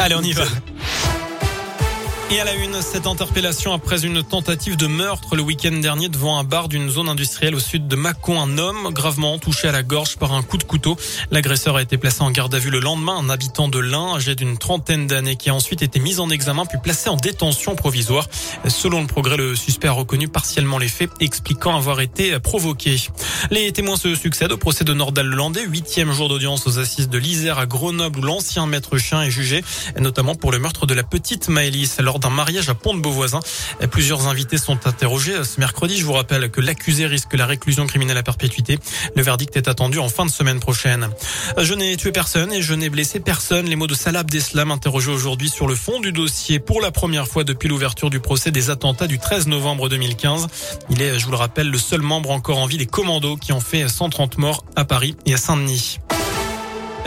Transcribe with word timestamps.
Allez, 0.00 0.16
on 0.16 0.24
y 0.24 0.32
va. 0.32 0.44
Et 2.32 2.40
à 2.40 2.44
la 2.44 2.54
une, 2.54 2.80
cette 2.80 3.06
interpellation 3.06 3.74
après 3.74 4.06
une 4.06 4.22
tentative 4.22 4.78
de 4.78 4.86
meurtre 4.86 5.36
le 5.36 5.42
week-end 5.42 5.72
dernier 5.72 6.08
devant 6.08 6.38
un 6.38 6.44
bar 6.44 6.68
d'une 6.68 6.88
zone 6.88 7.10
industrielle 7.10 7.54
au 7.54 7.60
sud 7.60 7.88
de 7.88 7.94
Mâcon. 7.94 8.40
Un 8.40 8.56
homme 8.56 8.88
gravement 8.90 9.38
touché 9.38 9.68
à 9.68 9.72
la 9.72 9.82
gorge 9.82 10.16
par 10.16 10.32
un 10.32 10.42
coup 10.42 10.56
de 10.56 10.64
couteau. 10.64 10.96
L'agresseur 11.30 11.76
a 11.76 11.82
été 11.82 11.98
placé 11.98 12.22
en 12.22 12.30
garde 12.30 12.54
à 12.54 12.58
vue 12.58 12.70
le 12.70 12.80
lendemain. 12.80 13.18
Un 13.18 13.28
habitant 13.28 13.68
de 13.68 13.78
l'Ain, 13.78 14.14
âgé 14.14 14.34
d'une 14.34 14.56
trentaine 14.56 15.06
d'années, 15.06 15.36
qui 15.36 15.50
a 15.50 15.54
ensuite 15.54 15.82
été 15.82 16.00
mis 16.00 16.20
en 16.20 16.30
examen 16.30 16.64
puis 16.64 16.78
placé 16.82 17.10
en 17.10 17.16
détention 17.16 17.74
provisoire. 17.74 18.26
Selon 18.66 19.02
le 19.02 19.06
progrès, 19.06 19.36
le 19.36 19.54
suspect 19.54 19.88
a 19.88 19.92
reconnu 19.92 20.26
partiellement 20.26 20.78
les 20.78 20.88
faits, 20.88 21.10
expliquant 21.20 21.76
avoir 21.76 22.00
été 22.00 22.40
provoqué. 22.40 22.96
Les 23.50 23.70
témoins 23.72 23.96
se 23.96 24.14
succèdent 24.14 24.52
au 24.52 24.56
procès 24.56 24.84
de 24.84 24.94
Nordal 24.94 25.26
Landais, 25.26 25.66
huitième 25.66 26.12
jour 26.12 26.30
d'audience 26.30 26.66
aux 26.66 26.78
assises 26.78 27.10
de 27.10 27.18
l'Isère 27.18 27.58
à 27.58 27.66
Grenoble 27.66 28.20
où 28.20 28.22
l'ancien 28.22 28.64
maître 28.64 28.96
chien 28.96 29.20
est 29.20 29.30
jugé, 29.30 29.62
notamment 30.00 30.34
pour 30.34 30.50
le 30.50 30.58
meurtre 30.58 30.86
de 30.86 30.94
la 30.94 31.02
petite 31.02 31.50
Maëlys 31.50 31.98
lors 32.00 32.21
d'un 32.22 32.30
mariage 32.30 32.68
à 32.68 32.74
Pont-de-Beauvoisin. 32.74 33.40
Plusieurs 33.90 34.28
invités 34.28 34.58
sont 34.58 34.86
interrogés 34.86 35.44
ce 35.44 35.60
mercredi. 35.60 35.98
Je 35.98 36.04
vous 36.04 36.12
rappelle 36.12 36.50
que 36.50 36.60
l'accusé 36.60 37.06
risque 37.06 37.34
la 37.34 37.46
réclusion 37.46 37.86
criminelle 37.86 38.16
à 38.16 38.22
perpétuité. 38.22 38.78
Le 39.14 39.22
verdict 39.22 39.56
est 39.56 39.68
attendu 39.68 39.98
en 39.98 40.08
fin 40.08 40.24
de 40.24 40.30
semaine 40.30 40.60
prochaine. 40.60 41.08
Je 41.58 41.74
n'ai 41.74 41.96
tué 41.96 42.12
personne 42.12 42.52
et 42.52 42.62
je 42.62 42.74
n'ai 42.74 42.88
blessé 42.88 43.20
personne. 43.20 43.66
Les 43.66 43.76
mots 43.76 43.86
de 43.86 43.94
Salah 43.94 44.20
Abdeslam 44.20 44.70
interrogé 44.70 45.10
aujourd'hui 45.10 45.48
sur 45.48 45.66
le 45.66 45.74
fond 45.74 46.00
du 46.00 46.12
dossier 46.12 46.58
pour 46.58 46.80
la 46.80 46.90
première 46.90 47.26
fois 47.26 47.44
depuis 47.44 47.68
l'ouverture 47.68 48.10
du 48.10 48.20
procès 48.20 48.50
des 48.50 48.70
attentats 48.70 49.06
du 49.06 49.18
13 49.18 49.48
novembre 49.48 49.88
2015. 49.88 50.46
Il 50.90 51.02
est, 51.02 51.18
je 51.18 51.24
vous 51.24 51.32
le 51.32 51.36
rappelle, 51.36 51.70
le 51.70 51.78
seul 51.78 52.00
membre 52.00 52.30
encore 52.30 52.58
en 52.58 52.66
vie 52.66 52.78
des 52.78 52.86
commandos 52.86 53.36
qui 53.36 53.52
ont 53.52 53.60
fait 53.60 53.88
130 53.88 54.38
morts 54.38 54.64
à 54.76 54.84
Paris 54.84 55.16
et 55.26 55.34
à 55.34 55.36
Saint-Denis. 55.36 55.98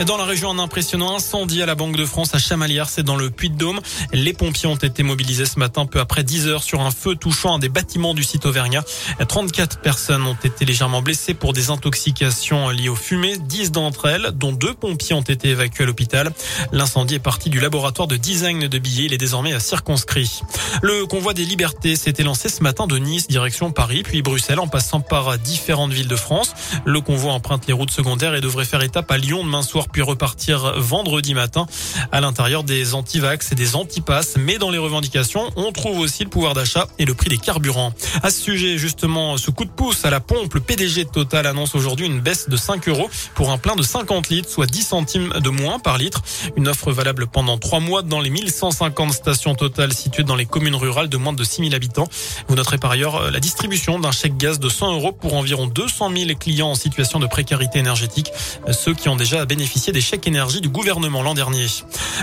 Dans 0.04 0.18
la 0.18 0.26
région, 0.26 0.50
un 0.50 0.58
impressionnant 0.58 1.16
incendie 1.16 1.62
à 1.62 1.66
la 1.66 1.74
Banque 1.74 1.96
de 1.96 2.04
France 2.04 2.34
à 2.34 2.38
Chamalières, 2.38 2.90
c'est 2.90 3.02
dans 3.02 3.16
le 3.16 3.30
Puy-de-Dôme. 3.30 3.80
Les 4.12 4.34
pompiers 4.34 4.68
ont 4.68 4.76
été 4.76 5.02
mobilisés 5.02 5.46
ce 5.46 5.58
matin 5.58 5.86
peu 5.86 6.00
après 6.00 6.22
10 6.22 6.48
heures 6.48 6.62
sur 6.62 6.82
un 6.82 6.90
feu 6.90 7.14
touchant 7.14 7.54
un 7.54 7.58
des 7.58 7.70
bâtiments 7.70 8.12
du 8.12 8.22
site 8.22 8.44
auvergnat. 8.44 8.84
34 9.26 9.80
personnes 9.80 10.26
ont 10.26 10.36
été 10.44 10.66
légèrement 10.66 11.00
blessées 11.00 11.32
pour 11.32 11.54
des 11.54 11.70
intoxications 11.70 12.68
liées 12.68 12.90
aux 12.90 12.94
fumées. 12.94 13.38
10 13.38 13.72
d'entre 13.72 14.04
elles, 14.06 14.32
dont 14.34 14.52
deux 14.52 14.74
pompiers, 14.74 15.14
ont 15.14 15.22
été 15.22 15.48
évacués 15.48 15.84
à 15.84 15.86
l'hôpital. 15.86 16.30
L'incendie 16.72 17.14
est 17.14 17.18
parti 17.18 17.48
du 17.48 17.58
laboratoire 17.58 18.06
de 18.06 18.16
design 18.16 18.68
de 18.68 18.78
billets. 18.78 19.06
Il 19.06 19.14
est 19.14 19.18
désormais 19.18 19.58
circonscrit. 19.60 20.42
Le 20.82 21.06
convoi 21.06 21.32
des 21.32 21.46
libertés 21.46 21.96
s'était 21.96 22.22
lancé 22.22 22.50
ce 22.50 22.62
matin 22.62 22.86
de 22.86 22.98
Nice, 22.98 23.28
direction 23.28 23.72
Paris, 23.72 24.02
puis 24.02 24.20
Bruxelles, 24.20 24.60
en 24.60 24.68
passant 24.68 25.00
par 25.00 25.38
différentes 25.38 25.92
villes 25.92 26.06
de 26.06 26.16
France. 26.16 26.52
Le 26.84 27.00
convoi 27.00 27.32
emprunte 27.32 27.66
les 27.66 27.72
routes 27.72 27.90
secondaires 27.90 28.34
et 28.34 28.42
devrait 28.42 28.66
faire 28.66 28.82
étape 28.82 29.10
à 29.10 29.16
Lyon 29.16 29.42
demain 29.42 29.62
soir 29.62 29.85
puis 29.92 30.02
repartir 30.02 30.74
vendredi 30.78 31.34
matin 31.34 31.66
à 32.12 32.20
l'intérieur 32.20 32.64
des 32.64 32.94
antivax 32.94 33.52
et 33.52 33.54
des 33.54 33.76
antipasses. 33.76 34.36
Mais 34.38 34.58
dans 34.58 34.70
les 34.70 34.78
revendications, 34.78 35.50
on 35.56 35.72
trouve 35.72 35.98
aussi 35.98 36.24
le 36.24 36.30
pouvoir 36.30 36.54
d'achat 36.54 36.86
et 36.98 37.04
le 37.04 37.14
prix 37.14 37.28
des 37.28 37.38
carburants. 37.38 37.92
À 38.22 38.30
ce 38.30 38.40
sujet, 38.40 38.78
justement, 38.78 39.36
ce 39.36 39.50
coup 39.50 39.64
de 39.64 39.70
pouce 39.70 40.04
à 40.04 40.10
la 40.10 40.20
pompe, 40.20 40.54
le 40.54 40.60
PDG 40.60 41.04
de 41.04 41.10
Total 41.10 41.46
annonce 41.46 41.74
aujourd'hui 41.74 42.06
une 42.06 42.20
baisse 42.20 42.48
de 42.48 42.56
5 42.56 42.88
euros 42.88 43.08
pour 43.34 43.50
un 43.50 43.58
plein 43.58 43.76
de 43.76 43.82
50 43.82 44.28
litres, 44.28 44.48
soit 44.48 44.66
10 44.66 44.82
centimes 44.82 45.32
de 45.40 45.50
moins 45.50 45.78
par 45.78 45.98
litre. 45.98 46.22
Une 46.56 46.68
offre 46.68 46.92
valable 46.92 47.26
pendant 47.26 47.58
3 47.58 47.80
mois 47.80 48.02
dans 48.02 48.20
les 48.20 48.30
1150 48.30 49.12
stations 49.12 49.54
Total 49.54 49.92
situées 49.92 50.24
dans 50.24 50.36
les 50.36 50.46
communes 50.46 50.74
rurales 50.74 51.08
de 51.08 51.16
moins 51.16 51.32
de 51.32 51.44
6000 51.44 51.74
habitants. 51.74 52.08
Vous 52.48 52.56
noterez 52.56 52.78
par 52.78 52.90
ailleurs 52.90 53.30
la 53.30 53.40
distribution 53.40 53.98
d'un 53.98 54.12
chèque 54.12 54.36
gaz 54.36 54.58
de 54.58 54.68
100 54.68 54.92
euros 54.92 55.12
pour 55.12 55.34
environ 55.34 55.66
200 55.66 56.10
000 56.14 56.30
clients 56.38 56.70
en 56.70 56.74
situation 56.74 57.18
de 57.18 57.26
précarité 57.26 57.78
énergétique, 57.78 58.32
ceux 58.72 58.94
qui 58.94 59.08
ont 59.08 59.16
déjà 59.16 59.44
bénéficié 59.44 59.75
des 59.76 60.00
chèques 60.00 60.26
énergie 60.26 60.60
du 60.60 60.68
gouvernement 60.68 61.22
l'an 61.22 61.34
dernier. 61.34 61.66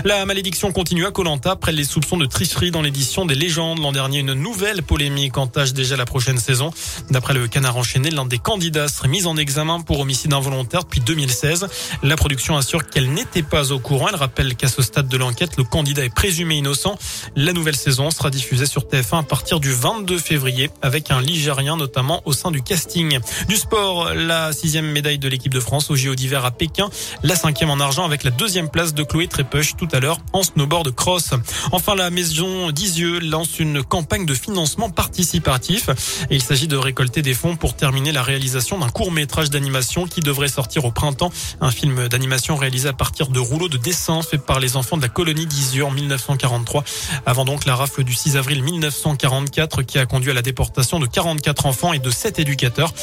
La 0.04 0.26
malédiction 0.26 0.72
continue 0.72 1.06
à 1.06 1.12
Colanta 1.12 1.52
après 1.52 1.72
les 1.72 1.84
soupçons 1.84 2.16
de 2.16 2.26
tricherie 2.26 2.70
dans 2.70 2.82
l'édition 2.82 3.24
des 3.24 3.36
légendes. 3.36 3.78
L'an 3.78 3.92
dernier, 3.92 4.18
une 4.18 4.34
nouvelle 4.34 4.82
polémique 4.82 5.38
entache 5.38 5.72
déjà 5.72 5.96
la 5.96 6.04
prochaine 6.04 6.38
saison. 6.38 6.72
D'après 7.10 7.32
le 7.32 7.46
canard 7.46 7.76
enchaîné, 7.76 8.10
l'un 8.10 8.26
des 8.26 8.38
candidats 8.38 8.88
serait 8.88 9.08
mis 9.08 9.24
en 9.26 9.36
examen 9.36 9.80
pour 9.80 10.00
homicide 10.00 10.32
involontaire 10.32 10.82
depuis 10.82 11.00
2016. 11.00 11.68
La 12.02 12.16
production 12.16 12.56
assure 12.56 12.86
qu'elle 12.86 13.12
n'était 13.12 13.42
pas 13.42 13.72
au 13.72 13.78
courant. 13.78 14.08
Elle 14.08 14.16
rappelle 14.16 14.56
qu'à 14.56 14.68
ce 14.68 14.82
stade 14.82 15.08
de 15.08 15.16
l'enquête, 15.16 15.56
le 15.56 15.64
candidat 15.64 16.04
est 16.04 16.14
présumé 16.14 16.56
innocent. 16.56 16.98
La 17.36 17.52
nouvelle 17.52 17.76
saison 17.76 18.10
sera 18.10 18.30
diffusée 18.30 18.66
sur 18.66 18.82
TF1 18.82 19.20
à 19.20 19.22
partir 19.22 19.60
du 19.60 19.72
22 19.72 20.18
février 20.18 20.70
avec 20.82 21.10
un 21.10 21.20
Ligérien 21.20 21.76
notamment 21.76 22.20
au 22.24 22.32
sein 22.32 22.50
du 22.50 22.62
casting. 22.62 23.18
Du 23.48 23.56
sport, 23.56 24.12
la 24.12 24.52
sixième 24.52 24.90
médaille 24.90 25.18
de 25.18 25.28
l'équipe 25.28 25.54
de 25.54 25.60
France 25.60 25.90
au 25.90 25.96
JO 25.96 26.14
d'hiver 26.14 26.44
à 26.44 26.50
Pékin. 26.50 26.90
La 27.22 27.36
cinquième 27.44 27.68
en 27.68 27.78
argent 27.78 28.06
avec 28.06 28.24
la 28.24 28.30
deuxième 28.30 28.70
place 28.70 28.94
de 28.94 29.02
Chloé 29.02 29.28
Trépuch 29.28 29.76
tout 29.76 29.88
à 29.92 30.00
l'heure 30.00 30.16
en 30.32 30.42
snowboard 30.42 30.94
cross. 30.94 31.34
Enfin, 31.72 31.94
la 31.94 32.08
maison 32.08 32.70
d'Isieux 32.70 33.20
lance 33.20 33.58
une 33.58 33.82
campagne 33.82 34.24
de 34.24 34.32
financement 34.32 34.88
participatif. 34.88 35.90
Il 36.30 36.40
s'agit 36.40 36.68
de 36.68 36.78
récolter 36.78 37.20
des 37.20 37.34
fonds 37.34 37.54
pour 37.54 37.76
terminer 37.76 38.12
la 38.12 38.22
réalisation 38.22 38.78
d'un 38.78 38.88
court 38.88 39.12
métrage 39.12 39.50
d'animation 39.50 40.06
qui 40.06 40.22
devrait 40.22 40.48
sortir 40.48 40.86
au 40.86 40.90
printemps. 40.90 41.30
Un 41.60 41.70
film 41.70 42.08
d'animation 42.08 42.56
réalisé 42.56 42.88
à 42.88 42.94
partir 42.94 43.28
de 43.28 43.38
rouleaux 43.38 43.68
de 43.68 43.76
dessin 43.76 44.22
fait 44.22 44.38
par 44.38 44.58
les 44.58 44.78
enfants 44.78 44.96
de 44.96 45.02
la 45.02 45.10
colonie 45.10 45.44
d'Isieux 45.44 45.84
en 45.84 45.90
1943. 45.90 46.82
Avant 47.26 47.44
donc 47.44 47.66
la 47.66 47.76
rafle 47.76 48.04
du 48.04 48.14
6 48.14 48.38
avril 48.38 48.62
1944 48.62 49.82
qui 49.82 49.98
a 49.98 50.06
conduit 50.06 50.30
à 50.30 50.34
la 50.34 50.40
déportation 50.40 50.98
de 50.98 51.04
44 51.04 51.66
enfants 51.66 51.92
et 51.92 51.98
de 51.98 52.08
7 52.08 52.38
éducateurs. 52.38 52.94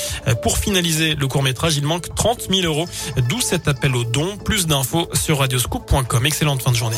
Pour 0.41 0.57
finaliser 0.57 1.13
le 1.13 1.27
court 1.27 1.43
métrage, 1.43 1.77
il 1.77 1.85
manque 1.85 2.15
30 2.15 2.47
000 2.49 2.61
euros, 2.61 2.87
d'où 3.29 3.39
cet 3.39 3.67
appel 3.67 3.95
aux 3.95 4.03
dons. 4.03 4.30
Plus 4.37 4.67
d'infos 4.67 5.07
sur 5.13 5.39
radioscoop.com. 5.39 6.25
Excellente 6.25 6.61
fin 6.61 6.71
de 6.71 6.75
journée. 6.75 6.97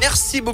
Merci 0.00 0.40
beaucoup. 0.40 0.48